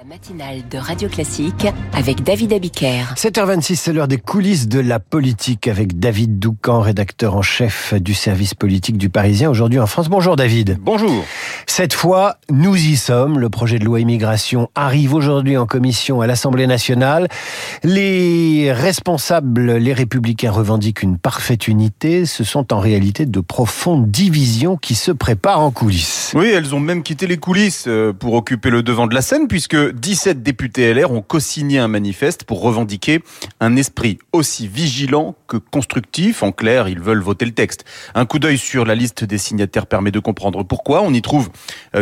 La 0.00 0.06
matinale 0.06 0.62
de 0.70 0.78
Radio 0.78 1.10
Classique 1.10 1.66
avec 1.92 2.22
David 2.22 2.54
Abiker. 2.54 3.12
7h26, 3.16 3.74
c'est 3.74 3.92
l'heure 3.92 4.08
des 4.08 4.16
coulisses 4.16 4.66
de 4.66 4.80
la 4.80 4.98
politique 4.98 5.68
avec 5.68 5.98
David 5.98 6.38
Doucan, 6.38 6.80
rédacteur 6.80 7.36
en 7.36 7.42
chef 7.42 7.92
du 7.92 8.14
service 8.14 8.54
politique 8.54 8.96
du 8.96 9.10
Parisien 9.10 9.50
aujourd'hui 9.50 9.78
en 9.78 9.86
France. 9.86 10.08
Bonjour 10.08 10.36
David. 10.36 10.78
Bonjour. 10.80 11.22
Cette 11.72 11.94
fois, 11.94 12.34
nous 12.50 12.74
y 12.74 12.96
sommes. 12.96 13.38
Le 13.38 13.48
projet 13.48 13.78
de 13.78 13.84
loi 13.84 14.00
immigration 14.00 14.68
arrive 14.74 15.14
aujourd'hui 15.14 15.56
en 15.56 15.66
commission 15.66 16.20
à 16.20 16.26
l'Assemblée 16.26 16.66
nationale. 16.66 17.28
Les 17.84 18.72
responsables, 18.72 19.76
les 19.76 19.92
républicains 19.92 20.50
revendiquent 20.50 21.02
une 21.02 21.16
parfaite 21.16 21.68
unité. 21.68 22.26
Ce 22.26 22.42
sont 22.42 22.72
en 22.72 22.80
réalité 22.80 23.24
de 23.24 23.38
profondes 23.38 24.10
divisions 24.10 24.76
qui 24.76 24.96
se 24.96 25.12
préparent 25.12 25.60
en 25.60 25.70
coulisses. 25.70 26.32
Oui, 26.34 26.48
elles 26.48 26.74
ont 26.74 26.80
même 26.80 27.04
quitté 27.04 27.28
les 27.28 27.38
coulisses 27.38 27.84
euh, 27.86 28.12
pour 28.12 28.34
occuper 28.34 28.68
le 28.68 28.82
devant 28.82 29.06
de 29.06 29.14
la 29.14 29.22
scène 29.22 29.46
puisque 29.46 29.76
17 29.94 30.42
députés 30.42 30.92
LR 30.92 31.12
ont 31.12 31.22
co-signé 31.22 31.78
un 31.78 31.88
manifeste 31.88 32.42
pour 32.42 32.62
revendiquer 32.62 33.22
un 33.60 33.76
esprit 33.76 34.18
aussi 34.32 34.66
vigilant 34.66 35.36
que 35.46 35.56
constructif. 35.56 36.42
En 36.42 36.50
clair, 36.50 36.88
ils 36.88 37.00
veulent 37.00 37.22
voter 37.22 37.44
le 37.44 37.52
texte. 37.52 37.84
Un 38.16 38.26
coup 38.26 38.40
d'œil 38.40 38.58
sur 38.58 38.84
la 38.84 38.96
liste 38.96 39.22
des 39.22 39.38
signataires 39.38 39.86
permet 39.86 40.10
de 40.10 40.18
comprendre 40.18 40.64
pourquoi. 40.64 41.02
On 41.02 41.14
y 41.14 41.22
trouve 41.22 41.48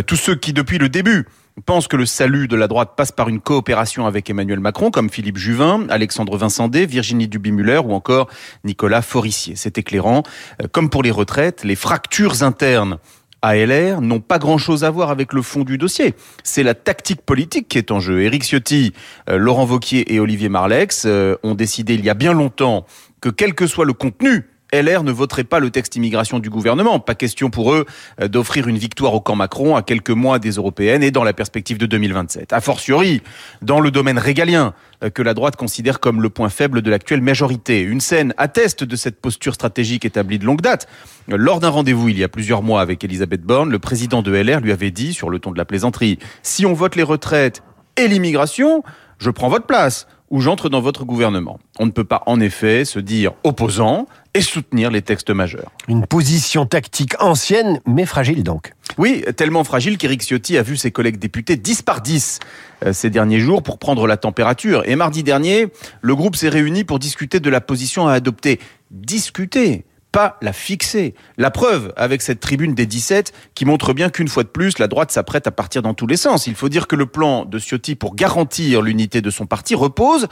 tous 0.06 0.16
ceux 0.16 0.34
qui, 0.34 0.52
depuis 0.52 0.78
le 0.78 0.88
début, 0.88 1.26
pensent 1.60 1.88
que 1.88 1.96
le 1.96 2.06
salut 2.06 2.48
de 2.48 2.56
la 2.56 2.68
droite 2.68 2.92
passe 2.96 3.12
par 3.12 3.28
une 3.28 3.40
coopération 3.40 4.06
avec 4.06 4.28
Emmanuel 4.30 4.60
Macron, 4.60 4.90
comme 4.90 5.10
Philippe 5.10 5.38
Juvin, 5.38 5.86
Alexandre 5.88 6.36
Vincendé, 6.36 6.86
Virginie 6.86 7.28
Duby-Muller 7.28 7.80
ou 7.84 7.92
encore 7.92 8.28
Nicolas 8.64 9.02
Forissier. 9.02 9.54
C'est 9.56 9.78
éclairant. 9.78 10.22
Euh, 10.62 10.66
comme 10.70 10.90
pour 10.90 11.02
les 11.02 11.10
retraites, 11.10 11.64
les 11.64 11.76
fractures 11.76 12.42
internes 12.42 12.98
ALR 13.42 14.00
n'ont 14.00 14.20
pas 14.20 14.38
grand-chose 14.38 14.82
à 14.82 14.90
voir 14.90 15.10
avec 15.10 15.32
le 15.32 15.42
fond 15.42 15.62
du 15.62 15.78
dossier. 15.78 16.14
C'est 16.42 16.64
la 16.64 16.74
tactique 16.74 17.22
politique 17.22 17.68
qui 17.68 17.78
est 17.78 17.92
en 17.92 18.00
jeu. 18.00 18.22
Éric 18.22 18.42
Ciotti, 18.42 18.92
euh, 19.28 19.38
Laurent 19.38 19.64
Vauquier 19.64 20.12
et 20.12 20.20
Olivier 20.20 20.48
Marlex 20.48 21.04
euh, 21.06 21.36
ont 21.42 21.54
décidé 21.54 21.94
il 21.94 22.04
y 22.04 22.10
a 22.10 22.14
bien 22.14 22.32
longtemps 22.32 22.84
que 23.20 23.28
quel 23.28 23.54
que 23.54 23.66
soit 23.66 23.84
le 23.84 23.92
contenu 23.92 24.48
LR 24.72 25.02
ne 25.02 25.12
voterait 25.12 25.44
pas 25.44 25.60
le 25.60 25.70
texte 25.70 25.96
immigration 25.96 26.38
du 26.38 26.50
gouvernement. 26.50 27.00
Pas 27.00 27.14
question 27.14 27.50
pour 27.50 27.72
eux 27.72 27.86
euh, 28.20 28.28
d'offrir 28.28 28.68
une 28.68 28.78
victoire 28.78 29.14
au 29.14 29.20
camp 29.20 29.34
Macron 29.34 29.76
à 29.76 29.82
quelques 29.82 30.10
mois 30.10 30.38
des 30.38 30.52
européennes 30.52 31.02
et 31.02 31.10
dans 31.10 31.24
la 31.24 31.32
perspective 31.32 31.78
de 31.78 31.86
2027. 31.86 32.52
A 32.52 32.60
fortiori, 32.60 33.22
dans 33.62 33.80
le 33.80 33.90
domaine 33.90 34.18
régalien 34.18 34.74
euh, 35.02 35.10
que 35.10 35.22
la 35.22 35.34
droite 35.34 35.56
considère 35.56 36.00
comme 36.00 36.20
le 36.20 36.28
point 36.28 36.50
faible 36.50 36.82
de 36.82 36.90
l'actuelle 36.90 37.22
majorité. 37.22 37.80
Une 37.80 38.00
scène 38.00 38.34
atteste 38.36 38.84
de 38.84 38.96
cette 38.96 39.20
posture 39.20 39.54
stratégique 39.54 40.04
établie 40.04 40.38
de 40.38 40.44
longue 40.44 40.60
date. 40.60 40.86
Lors 41.28 41.60
d'un 41.60 41.70
rendez-vous 41.70 42.08
il 42.08 42.18
y 42.18 42.24
a 42.24 42.28
plusieurs 42.28 42.62
mois 42.62 42.80
avec 42.80 43.02
Elisabeth 43.04 43.42
Borne, 43.42 43.70
le 43.70 43.78
président 43.78 44.22
de 44.22 44.32
LR 44.32 44.60
lui 44.60 44.72
avait 44.72 44.90
dit, 44.90 45.14
sur 45.14 45.30
le 45.30 45.38
ton 45.38 45.50
de 45.50 45.58
la 45.58 45.64
plaisanterie, 45.64 46.18
si 46.42 46.66
on 46.66 46.74
vote 46.74 46.96
les 46.96 47.02
retraites 47.02 47.62
et 47.96 48.06
l'immigration, 48.06 48.82
je 49.18 49.30
prends 49.30 49.48
votre 49.48 49.66
place 49.66 50.06
ou 50.30 50.40
j'entre 50.40 50.68
dans 50.68 50.80
votre 50.80 51.04
gouvernement. 51.04 51.58
On 51.78 51.86
ne 51.86 51.90
peut 51.90 52.04
pas 52.04 52.22
en 52.26 52.40
effet 52.40 52.84
se 52.84 52.98
dire 52.98 53.32
opposant 53.44 54.06
et 54.34 54.40
soutenir 54.40 54.90
les 54.90 55.02
textes 55.02 55.30
majeurs. 55.30 55.70
Une 55.88 56.06
position 56.06 56.66
tactique 56.66 57.14
ancienne, 57.20 57.80
mais 57.86 58.06
fragile 58.06 58.42
donc. 58.42 58.72
Oui, 58.98 59.24
tellement 59.36 59.64
fragile 59.64 59.98
qu'Éric 59.98 60.22
Ciotti 60.22 60.56
a 60.58 60.62
vu 60.62 60.76
ses 60.76 60.90
collègues 60.90 61.18
députés 61.18 61.56
10 61.56 61.82
par 61.82 62.00
10 62.00 62.40
euh, 62.84 62.92
ces 62.92 63.10
derniers 63.10 63.40
jours 63.40 63.62
pour 63.62 63.78
prendre 63.78 64.06
la 64.06 64.16
température. 64.16 64.82
Et 64.86 64.96
mardi 64.96 65.22
dernier, 65.22 65.68
le 66.00 66.14
groupe 66.14 66.36
s'est 66.36 66.48
réuni 66.48 66.84
pour 66.84 66.98
discuter 66.98 67.40
de 67.40 67.50
la 67.50 67.60
position 67.60 68.06
à 68.06 68.12
adopter. 68.12 68.60
Discuter 68.90 69.84
pas 70.12 70.36
la 70.42 70.52
fixer. 70.52 71.14
La 71.36 71.50
preuve 71.50 71.92
avec 71.96 72.22
cette 72.22 72.40
tribune 72.40 72.74
des 72.74 72.86
17 72.86 73.32
qui 73.54 73.64
montre 73.64 73.92
bien 73.92 74.10
qu'une 74.10 74.28
fois 74.28 74.42
de 74.42 74.48
plus, 74.48 74.78
la 74.78 74.88
droite 74.88 75.10
s'apprête 75.10 75.46
à 75.46 75.50
partir 75.50 75.82
dans 75.82 75.94
tous 75.94 76.06
les 76.06 76.16
sens. 76.16 76.46
Il 76.46 76.54
faut 76.54 76.68
dire 76.68 76.86
que 76.86 76.96
le 76.96 77.06
plan 77.06 77.44
de 77.44 77.58
Ciotti 77.58 77.94
pour 77.94 78.14
garantir 78.14 78.82
l'unité 78.82 79.20
de 79.20 79.30
son 79.30 79.46
parti 79.46 79.74
repose 79.74 80.28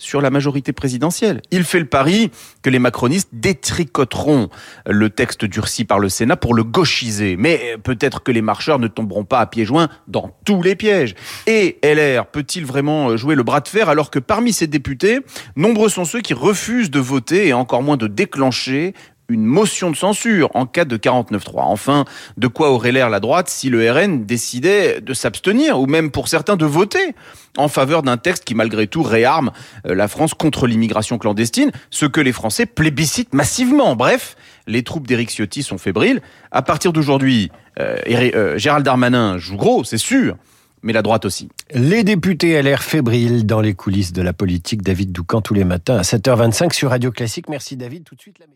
sur 0.00 0.20
la 0.20 0.30
majorité 0.30 0.72
présidentielle. 0.72 1.42
Il 1.50 1.62
fait 1.62 1.78
le 1.78 1.84
pari 1.84 2.30
que 2.62 2.70
les 2.70 2.78
macronistes 2.78 3.28
détricoteront 3.32 4.48
le 4.86 5.10
texte 5.10 5.44
durci 5.44 5.84
par 5.84 5.98
le 5.98 6.08
Sénat 6.08 6.36
pour 6.36 6.54
le 6.54 6.64
gauchiser. 6.64 7.36
Mais 7.36 7.76
peut-être 7.82 8.22
que 8.22 8.32
les 8.32 8.42
marcheurs 8.42 8.78
ne 8.78 8.88
tomberont 8.88 9.24
pas 9.24 9.40
à 9.40 9.46
pieds 9.46 9.66
joints 9.66 9.88
dans 10.08 10.34
tous 10.44 10.62
les 10.62 10.74
pièges. 10.74 11.14
Et 11.46 11.78
LR 11.84 12.26
peut-il 12.26 12.64
vraiment 12.64 13.16
jouer 13.16 13.34
le 13.34 13.42
bras 13.42 13.60
de 13.60 13.68
fer 13.68 13.88
alors 13.88 14.10
que 14.10 14.18
parmi 14.18 14.52
ses 14.52 14.66
députés, 14.66 15.20
nombreux 15.54 15.90
sont 15.90 16.06
ceux 16.06 16.22
qui 16.22 16.34
refusent 16.34 16.90
de 16.90 17.00
voter 17.00 17.48
et 17.48 17.52
encore 17.52 17.82
moins 17.82 17.98
de 17.98 18.06
déclencher 18.06 18.94
une 19.30 19.44
motion 19.44 19.90
de 19.90 19.96
censure 19.96 20.50
en 20.54 20.66
cas 20.66 20.84
de 20.84 20.96
49-3. 20.96 21.60
Enfin, 21.62 22.04
de 22.36 22.48
quoi 22.48 22.70
aurait 22.70 22.92
l'air 22.92 23.08
la 23.08 23.20
droite 23.20 23.48
si 23.48 23.70
le 23.70 23.90
RN 23.90 24.24
décidait 24.24 25.00
de 25.00 25.14
s'abstenir 25.14 25.80
ou 25.80 25.86
même 25.86 26.10
pour 26.10 26.28
certains 26.28 26.56
de 26.56 26.66
voter 26.66 27.14
en 27.56 27.68
faveur 27.68 28.02
d'un 28.02 28.16
texte 28.16 28.44
qui 28.44 28.54
malgré 28.54 28.86
tout 28.86 29.02
réarme 29.02 29.52
euh, 29.86 29.94
la 29.94 30.08
France 30.08 30.34
contre 30.34 30.66
l'immigration 30.66 31.18
clandestine, 31.18 31.70
ce 31.90 32.06
que 32.06 32.20
les 32.20 32.32
Français 32.32 32.66
plébiscitent 32.66 33.34
massivement. 33.34 33.96
Bref, 33.96 34.36
les 34.66 34.82
troupes 34.82 35.06
d'Éric 35.06 35.30
Ciotti 35.30 35.62
sont 35.62 35.78
fébriles. 35.78 36.20
À 36.50 36.62
partir 36.62 36.92
d'aujourd'hui, 36.92 37.50
euh, 37.78 37.96
euh, 38.08 38.58
Gérald 38.58 38.84
Darmanin 38.84 39.38
joue 39.38 39.56
gros, 39.56 39.84
c'est 39.84 39.98
sûr 39.98 40.36
mais 40.82 40.92
la 40.92 41.02
droite 41.02 41.24
aussi. 41.24 41.48
Les 41.74 42.04
députés 42.04 42.60
LR 42.62 42.82
fébriles 42.82 43.44
dans 43.44 43.60
les 43.60 43.74
coulisses 43.74 44.12
de 44.12 44.22
la 44.22 44.32
politique. 44.32 44.82
David 44.82 45.12
Doucan 45.12 45.40
tous 45.40 45.54
les 45.54 45.64
matins 45.64 45.96
à 45.96 46.02
7h25 46.02 46.72
sur 46.72 46.90
Radio 46.90 47.10
Classique. 47.10 47.48
Merci 47.48 47.76
David. 47.76 48.04
Tout 48.04 48.14
de 48.14 48.20
suite 48.20 48.38
la 48.38 48.46